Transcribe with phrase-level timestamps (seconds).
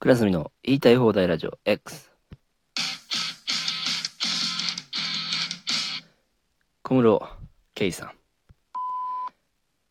[0.00, 2.10] クラスミの言いたい放題ラジオ X
[6.82, 7.22] 小室
[7.74, 8.12] 圭さん。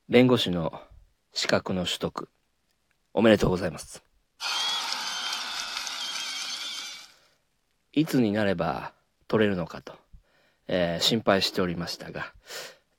[0.10, 0.82] 弁護士の
[1.32, 2.28] 資格の取得。
[3.14, 4.02] おめでとうございます。
[7.94, 8.94] いつになれば
[9.28, 9.94] 取れるのかと、
[10.68, 12.34] えー、心配しておりましたが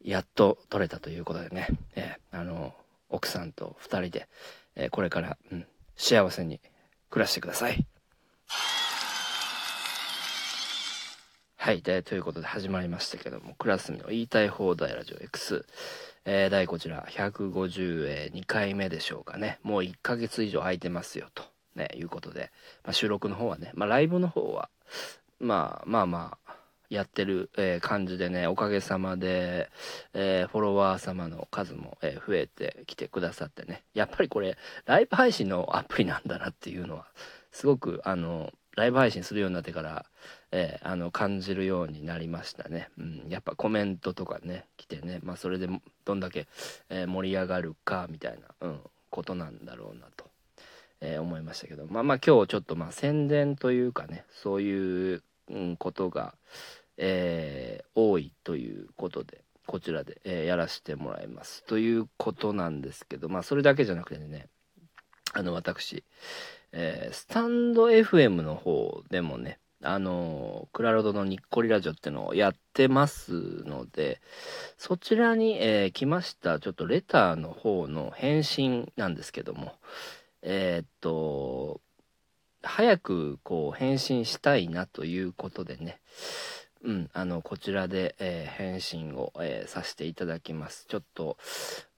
[0.00, 1.66] やっと取れたということでね、
[1.96, 2.72] えー、あの
[3.08, 4.28] 奥さんと二人で、
[4.76, 5.66] えー、これから、うん、
[5.96, 6.60] 幸せに
[7.10, 7.84] 暮らしてください。
[11.56, 11.82] はい。
[11.82, 15.66] で、ということで始まりましたけども、クラスの言いたい放題ラジオ X。
[16.24, 19.58] えー、第こちら152回目でしょうかね。
[19.62, 22.50] もう1ヶ月以上空いてますよ、と、ね、いうことで、
[22.84, 24.70] まあ、収録の方はね、まあ、ライブの方は、
[25.38, 26.54] まあまあまあ、
[26.90, 29.70] やってる、えー、感じでね、おかげさまで、
[30.12, 37.06] えー、フォロワー様の数も、えー、増えてきてくださってね、やっぱりこれ、ライブ配信のアプリなんだなっていうのは、
[37.52, 40.04] すごく、あの、ライブ配信するようになってから、
[40.52, 42.88] えあの、感じるようになりましたね。
[42.98, 45.68] うん、やっぱコメントとかね、来てね、まあそれで
[46.04, 46.46] どんだけ、
[46.88, 50.30] え盛り上がるか、みたいな、うん、ことなんだろうなと。
[51.00, 56.34] え思いましたけどまあまあ今日ちょっとまあ宣伝というかねそういう、うん、ことが、
[57.02, 61.64] えー、多いということで、こちらで、えー、やらせてもらいます。
[61.64, 64.48] ということなんですけど、まあ、それだけじゃなくてね、
[65.32, 66.04] あの、私、
[66.72, 73.32] えー、スタンド FM の方でもね、あのクラロドのにっこりラジオっていうのをやってます
[73.64, 74.20] ので、
[74.76, 79.72] そちらに、えー、来ました、ちょっとレターの方の返信なんですけども、
[80.42, 81.80] えー、っと、
[82.62, 85.98] 早くこう返信したいなということでね、
[86.82, 90.86] うん、あの、こちらで、えー、返信を、えー、させていただきます。
[90.88, 91.36] ちょっと、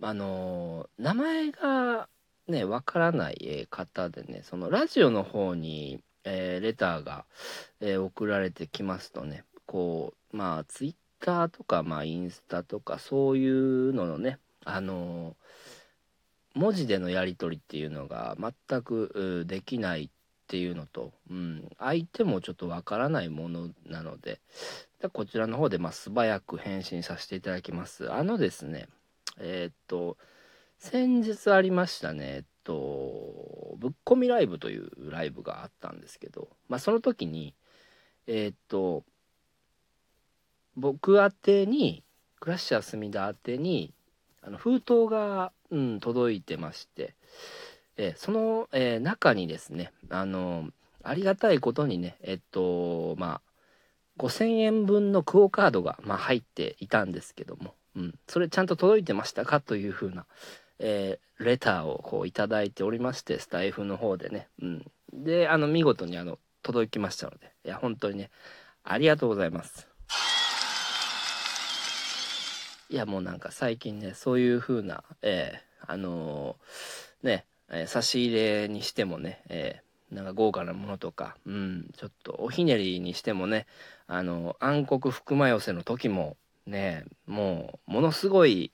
[0.00, 2.08] あのー、名前が
[2.48, 7.24] ね、わからない、え方でね、そのラジオの方に、えレターが、
[7.80, 15.36] え送られてきますとね、こう、まあ、ツイッターとか、まあ、インスタとか、そういうののね、あの
[16.54, 20.08] 文字でのやり取りっていうのが全くできないっ
[20.52, 24.38] ていうのと、うん、相手もちょっとわからないものなので、
[25.00, 28.12] でこちらの方でまあ素早く返信させていただきます。
[28.12, 28.86] あのですね、
[29.38, 30.18] えー、っと、
[30.78, 37.54] 先日ありましたね、えっと、ぶっこみライブというライブがあったんですけど、まあその時に、
[38.26, 39.04] えー、っと、
[40.76, 42.04] 僕宛てに、
[42.40, 43.94] クラッシャー隅田宛てに、
[44.42, 47.14] あの封筒が、うん、届いてまして、
[47.96, 50.68] えその、えー、中にですね、あの
[51.02, 53.52] ありがたいことにね、えっと、まあ、
[54.18, 60.26] 5000円分のクオカードが、まあ、入っていたんですけども、うん、それちゃんと届いてましたかというふうな、
[60.78, 64.86] えー、レターをこういただいておりまして、スタイフの方でね、うん。
[65.12, 68.30] で、あの、見事にあの、届きましたので、いや、本当にね、
[68.84, 69.88] ありがとうございます。
[72.90, 83.66] いや、もうなんか最近ね、そういう風な、えー、あのー、ね、えー、差し入れにしてもね、えー、なんか豪華なものとか、うん、ちょっとおひねりにしてもね、
[84.06, 88.70] あの、暗黒福間寄せの時も、ね、もう、ものすごい、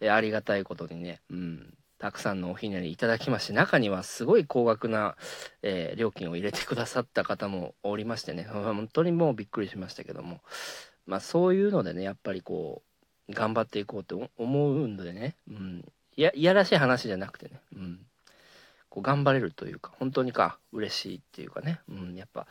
[0.00, 5.16] えー、ありがたいことにね、うん、たくさんのおひねりいただきまして、中にはすごい高額な、
[5.62, 10.40] えー、料金を入れてくださった方もおりましてね、 本当にもうびっくりしましたけども、
[11.06, 12.82] まあそういうのでね、やっぱりこ
[13.28, 15.84] う、頑張っていこうと思うんでね、うん、
[16.16, 18.06] いや、いやらしい話じゃなくてね、うん、
[18.90, 22.46] こう頑張れるというか、本当にか、嬉しいっていうかね、うん、やっぱ、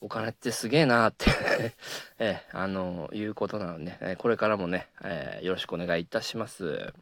[0.00, 1.26] お金ってすげえなーって
[2.18, 6.92] えー、あの、いうことなので、ね、えこれからもね、えー、よろしくお願いいたします。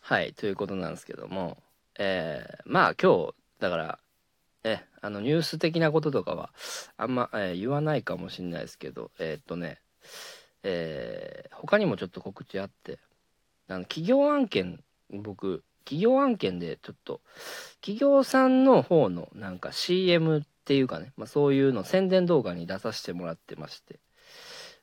[0.00, 1.60] はい、ということなんですけども、
[1.98, 3.98] えー、まあ今日、だから、
[4.62, 6.50] え、あの、ニュース的なこととかは、
[6.96, 9.80] あんま、えー、言わないかもしれないですけど、えー、っとね、
[10.62, 12.98] えー、他にもちょっと告知あって、
[13.68, 17.20] あの、企業案件僕、企業案件でちょっと、
[17.80, 24.00] 企業さんの方のなんか CM っていうかね、まあそういうの宣伝動画に出させてもらってまして、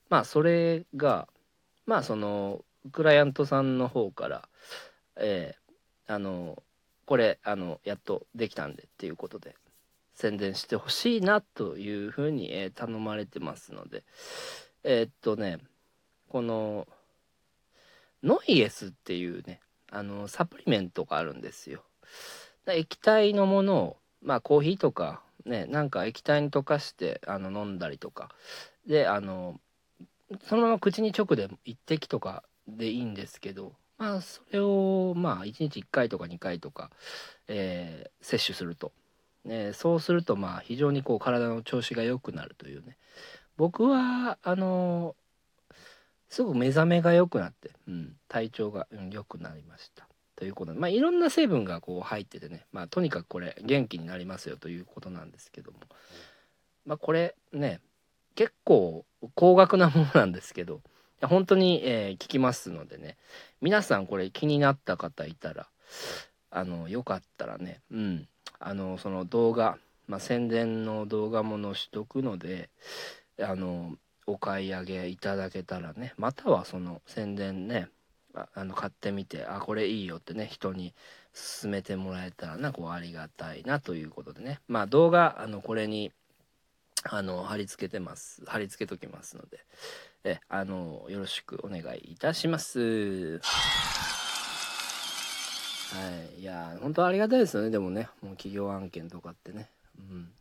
[0.10, 1.28] まあそれが、
[1.86, 4.48] まあその、クライアントさんの方から、
[5.18, 6.62] えー、あの、
[7.06, 9.56] これ、あの、やっとできたんでっていうことで、
[10.14, 14.04] 宣伝してほしいなというふうに、えー、頼まれてますので、
[14.84, 15.60] えー、っとね、
[16.30, 16.88] この、
[18.22, 19.60] ノイエスっていうね、
[19.94, 21.84] あの、サプリメントがあるんですよ。
[22.68, 28.30] 液体のものを、まあコーヒーとか、ね、なんか液体に溶かしてあの飲んだりとか。
[28.88, 29.60] で、あの、
[30.48, 36.90] そのまま口に直で一滴とかでいいんですけど、まあ、それを、まあ、1日1回とか2回とか、
[37.48, 38.92] えー、摂取すると。
[39.46, 42.98] ね、そうすると、まあ、非常にこう、体の調子が良くなるというね。
[43.58, 45.16] 僕は、あの
[46.30, 50.08] すごく目覚めが良くなって、うん、体調が良くなりました。
[50.36, 55.78] ということで、まあ、いろんな成分がこう入っててね、まあ、とにかくこれ元気になりますよということなんですけども、
[56.86, 57.80] まあ、これね
[58.36, 59.06] 結構
[59.36, 60.82] 高額なものなんですけど
[61.22, 63.16] 本当に、えー、聞きますのでね
[63.62, 65.68] 皆さんこれ気になった方いたら
[66.52, 68.28] あのよかったらねうん
[68.60, 69.78] あのその動画、
[70.08, 72.70] まあ、宣伝の動画も載しとくので
[73.40, 73.96] あの
[74.28, 77.90] お買い上げいただけたらねまたはその宣伝ね
[78.56, 80.94] あの買ってみてあこれいいよってね人に
[81.62, 84.60] 勧めてもらえたらなこうありがたいなということでね。
[84.68, 86.12] まあ動画あのこれに
[87.04, 89.60] あの貼り付けてます貼り付けときますので
[90.24, 93.40] えあのよろしくお願いいたします。
[95.94, 96.00] は
[96.38, 99.70] いいや本当ありがたいですよねでもねもう企業案件とかってね。
[99.98, 100.32] うん。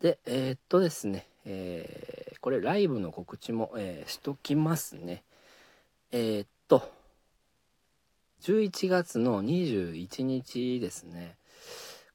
[0.00, 2.17] でえー、っとですねえー、
[2.48, 5.22] これライブの告知も、えー、しときますね。
[6.12, 6.90] えー、っと
[8.40, 11.36] 11月の21日ですね。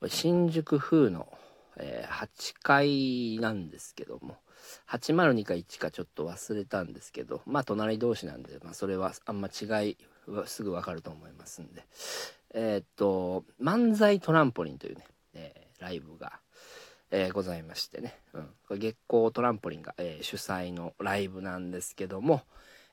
[0.08, 1.32] 新宿風の、
[1.78, 4.38] えー、8階なんですけども。
[4.90, 7.44] 802か1かちょっと忘れたんですけど。
[7.46, 11.86] まあ隣同士なんで、まあ、それはあんま違いはすぐ分かると思いますんで。
[12.56, 16.40] えー、っと漫才トランポリンというね、えー、ライブが、
[17.16, 22.42] えー、ございましてね、うん、これ月光トランポリンが、え主催のライブなんですけども、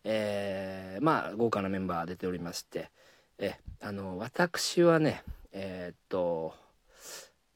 [0.05, 2.91] えー、まあ豪華なメンバー出ておりまして
[3.39, 6.55] えあの私はねえ、っと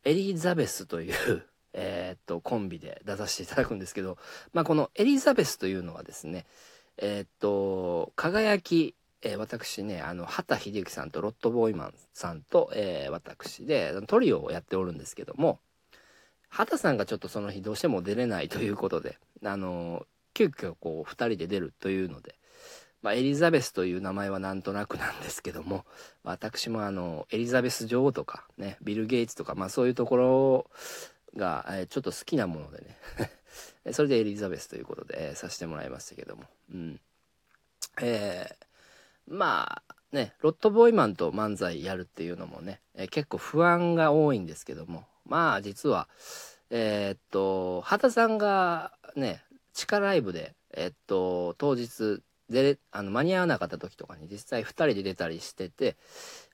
[0.04, 1.44] エリザベスという
[1.74, 4.16] え、っとコンビで出させていただくんですけど、
[4.54, 6.46] まあ、このエリザベスというのはですね
[6.96, 8.94] え、っと輝き
[9.26, 15.60] えー、私ねあの畑秀之さんとロッドボーイマンさんと、えー、私でトリオをやっておるんですけども
[16.54, 22.36] 畑さんがちょっとその日どうしても出れないということであの急遽こう2人で出るというので、
[23.02, 25.84] まあ、エリザベスという名前はなんとなくなんですけども
[26.22, 30.70] 私もあのエリザベス女王とかねビル・ゲイツとか、まあ、そういうところ
[31.36, 33.92] が、えちょっと好きなものでね。
[33.92, 37.00] それでエリザベスということで、えー、させてもらいましたけども、うん。
[38.00, 46.08] えー、まあねロットボーイマンと漫才やるっていうのもね、えー、結構不安が多いんですけどもまあ実は
[46.70, 49.42] えー、っと畑さんがね
[49.72, 52.22] 地下ライブで、えっと、当日
[52.92, 55.96] あの間に合わなかった時とかに実際2人で出たりしてて、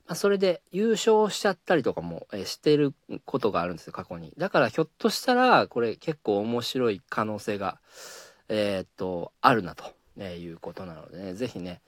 [0.07, 2.93] まあ、それで優勝しちゃったりとかも、えしてる
[3.25, 4.33] ことがあるんですよ過去に。
[4.37, 7.79] だからひょっとしたらこれ結構面白い可能性が
[8.47, 9.83] えー、っとあるなと、
[10.17, 11.81] えいうことなのでね是非ね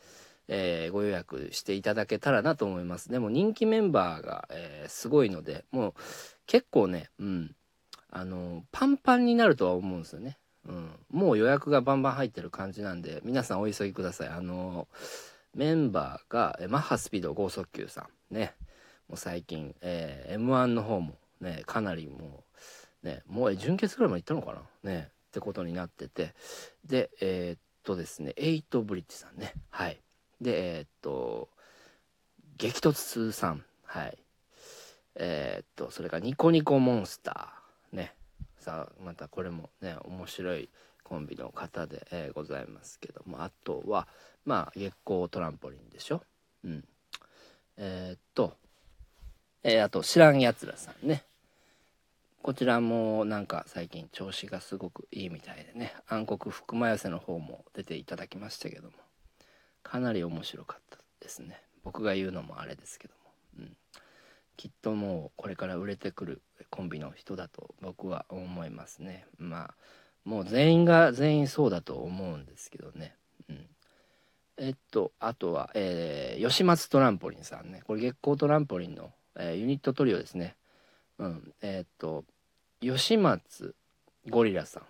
[0.47, 3.09] えー、ご予約していただけたらなと思います。
[3.09, 5.93] でも人気メンバーが、えー、すごいのでもう
[6.45, 7.55] 結構ねうん。
[8.15, 10.37] あのパンパンになるとは思うんですよね。
[10.67, 14.29] うん、もう予約がバンバン入ってる感じなんで皆さんお急ぎください。
[14.29, 14.87] あの
[15.55, 18.35] メンバーがえマッハスピード剛速球さん。
[18.35, 18.53] ね。
[19.09, 22.43] もう最近、えー、m 1の方もねかなりも
[23.03, 24.91] うねもう準決ぐらいまで行ったのかな？
[24.91, 25.09] ね。
[25.09, 26.35] ってことになってて。
[26.85, 29.53] でえー、っとですねエイトブリッジさんね。
[29.71, 29.99] はい。
[30.43, 31.49] でえー、っと
[32.57, 33.63] 激突さん。
[33.85, 34.17] はい。
[35.15, 38.13] えー、っとそれからニコニコモンスターね。
[38.59, 40.69] さあまたこれもね面白い
[41.03, 43.43] コンビの方で、えー、ございますけども。
[43.43, 44.07] あとは
[44.45, 46.21] まあ月光トランポリンでしょ？
[46.63, 46.83] うん。
[47.77, 48.53] えー、っと
[49.63, 51.23] えー、あと知らんやつらさんね。
[52.41, 55.93] こちらもなんか最近調子がすごくいいみたいでね。
[56.07, 58.97] 暗黒福間寄せの方も出ていただきましたけども。
[59.83, 61.61] かなり面白かったですね。
[61.83, 63.77] 僕が言うのもあれですけども、うん、
[64.57, 69.25] きっともうこれから売れてくるコンビの人だと僕は思いますね。
[69.37, 69.73] まあ
[70.23, 73.15] もう全員が全員そうだと思うんですけどね。
[73.49, 73.67] うん。
[74.57, 77.81] えっとあとは、えー、吉松トランポリンさんね。
[77.85, 80.55] これ月光トランポリンの、えー、ユニットトリオですね。
[81.17, 81.53] うん。
[81.61, 82.23] えー、っと
[82.79, 83.75] 吉松
[84.29, 84.85] ゴリラさんっ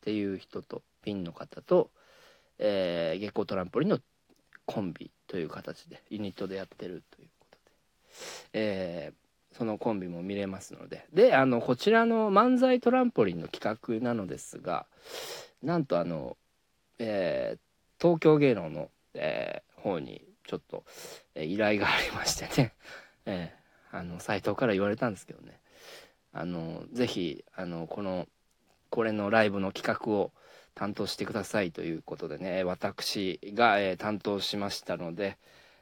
[0.00, 1.90] ていう人とピンの方と、
[2.58, 4.00] えー、月光トランポリンの
[4.66, 7.72] コンビという形でユニットでやってるということで。
[8.52, 11.06] えー、そのコンビも見れますので。
[11.12, 14.86] であのこちらの漫才トランポリンの企画なのですが
[15.62, 16.36] なんとあの、
[16.98, 20.84] えー、東京芸能の、えー、方にちょっと、
[21.34, 22.74] え依頼がありましてね、
[23.26, 25.60] えー、あの斎藤から言われたんですけどね。
[26.32, 28.26] あのぜひあのこの
[28.90, 30.32] これのライブの企画を
[30.74, 35.38] 担当してくださいということでね私が、えー、担当しましたので、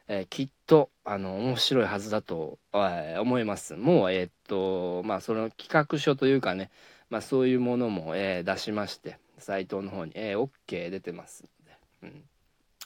[0.09, 3.77] えーきっとあの面白いはずだと、えー思います。
[3.77, 6.71] もうえーっとまあその企画書というかね
[7.09, 12.25] まあそういうものも、えー出しましてサイトの方に、えー OK 出てますので、うん、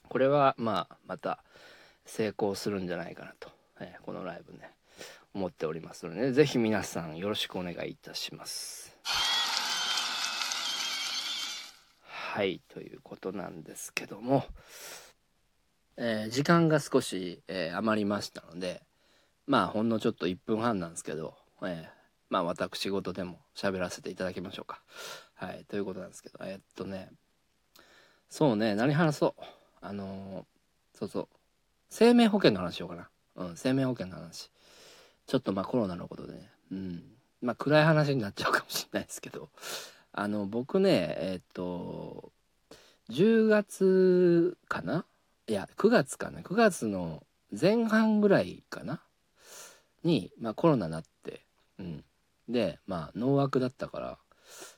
[0.08, 1.42] これはまあまた
[2.04, 4.70] 成功するんじゃないかなと、えーこのライブね
[5.34, 8.94] 思っておりますので、ね、ぜひ皆さんよろしくお願いいたします。
[12.34, 14.44] はいということなんですけども、
[15.96, 18.82] えー時間が少し、えー余りましたので
[19.46, 21.84] まあほんのちょっと1分半なんですけど、えー
[22.30, 24.82] まあ私事でも喋らせていただきましょうか。
[25.36, 27.12] はいということなんですけどえーっとね
[28.28, 29.42] そうね何話そう。
[29.80, 30.44] あの
[30.92, 31.28] そうそう。
[31.88, 33.08] 生命保険の話しようかな。
[33.36, 34.50] うん生命保険の話。
[35.28, 36.50] ちょっとまあコロナのことでね。
[36.72, 37.02] うん。
[37.42, 39.50] まあ暗い話になっちゃうかもしれないですけど。
[40.16, 42.33] あの僕ねえっと
[43.11, 45.04] 10月かな？
[45.47, 47.23] いや9月かな？9月の
[47.61, 49.02] 前半ぐらいかな？
[50.04, 51.42] に、まあ、コロナなって、
[51.78, 52.04] うん、
[52.49, 54.18] でまあ農枠だったから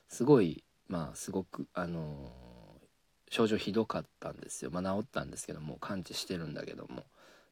[0.09, 2.47] すごいまあすごくあのー
[3.29, 4.71] 症状ひどかったんですよ。
[4.71, 7.03] まあ治ったんですけども完治してるんだけども。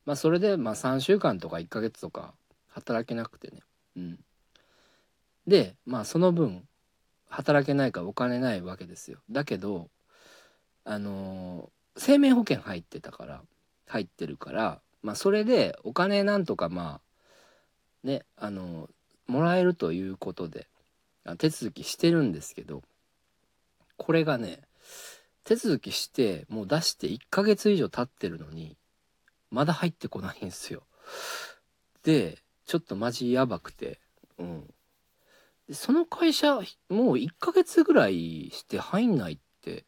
[0.06, 2.34] まあそれでまあ3週間とか1ヶ月とか
[2.70, 3.60] 働けなくてね。
[3.98, 4.20] うん。
[5.48, 6.64] でまあその分
[7.30, 9.90] 働けないかお金ないわけですよだけど
[10.84, 13.42] あの生命保険入ってたから
[13.88, 17.02] 入ってるからまあそれでお金なんとかま
[18.04, 18.90] あねあの
[19.28, 20.68] もらえるということで
[21.38, 22.84] 手続きしてるんですけど
[23.98, 24.60] これがね
[25.44, 28.78] 手続きしてもう出して1ヶ月以上経ってるのに
[29.52, 30.84] まだ入ってこないんですよ。
[32.04, 34.00] でちょっとマジやばくて
[34.38, 34.74] うん
[35.72, 36.66] その会社もう
[37.16, 39.86] 1ヶ月ぐらいして入んないって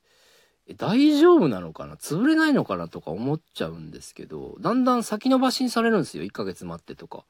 [0.75, 1.95] 大丈夫なのかな？
[1.95, 2.87] 潰れないのかな？
[2.89, 6.23] とか思っちゃうんですけどだんだん先延ばしにされるんですよ。
[6.23, 7.25] 1ヶ月待ってとか。